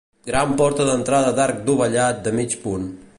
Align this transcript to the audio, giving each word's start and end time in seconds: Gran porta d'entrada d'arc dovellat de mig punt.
Gran 0.27 0.53
porta 0.61 0.87
d'entrada 0.87 1.35
d'arc 1.41 1.61
dovellat 1.69 2.25
de 2.29 2.37
mig 2.41 2.61
punt. 2.65 2.93